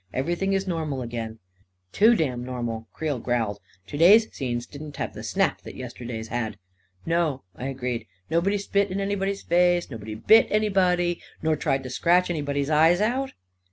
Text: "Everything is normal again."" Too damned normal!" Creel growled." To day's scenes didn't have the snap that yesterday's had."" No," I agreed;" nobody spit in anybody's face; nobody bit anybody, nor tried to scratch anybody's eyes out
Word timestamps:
"Everything 0.21 0.53
is 0.53 0.65
normal 0.67 1.03
again."" 1.03 1.37
Too 2.01 2.15
damned 2.15 2.43
normal!" 2.43 2.87
Creel 2.95 3.19
growled." 3.19 3.59
To 3.85 3.97
day's 3.99 4.33
scenes 4.33 4.65
didn't 4.65 4.97
have 4.97 5.13
the 5.13 5.21
snap 5.21 5.61
that 5.61 5.75
yesterday's 5.75 6.29
had."" 6.29 6.57
No," 7.15 7.43
I 7.55 7.67
agreed;" 7.67 8.07
nobody 8.31 8.57
spit 8.57 8.89
in 8.89 8.99
anybody's 8.99 9.43
face; 9.43 9.91
nobody 9.91 10.15
bit 10.15 10.47
anybody, 10.49 11.21
nor 11.43 11.55
tried 11.55 11.83
to 11.83 11.91
scratch 11.91 12.31
anybody's 12.31 12.71
eyes 12.71 12.99
out 12.99 13.33